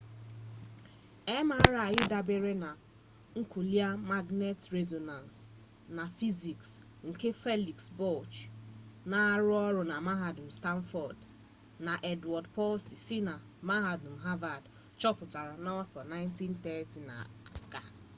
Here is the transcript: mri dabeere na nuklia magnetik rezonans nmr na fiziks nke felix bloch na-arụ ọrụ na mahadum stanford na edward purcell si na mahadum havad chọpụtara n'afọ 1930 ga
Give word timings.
mri 1.49 1.93
dabeere 2.11 2.53
na 2.63 2.71
nuklia 3.37 3.89
magnetik 4.11 4.71
rezonans 4.77 5.33
nmr 5.43 5.95
na 5.95 6.03
fiziks 6.17 6.69
nke 7.09 7.29
felix 7.43 7.77
bloch 7.97 8.37
na-arụ 9.09 9.51
ọrụ 9.67 9.81
na 9.91 9.97
mahadum 10.07 10.49
stanford 10.57 11.19
na 11.85 11.93
edward 12.13 12.45
purcell 12.55 12.99
si 13.05 13.17
na 13.27 13.33
mahadum 13.69 14.15
havad 14.27 14.63
chọpụtara 14.99 15.53
n'afọ 15.65 15.99
1930 16.11 17.71
ga 17.71 17.81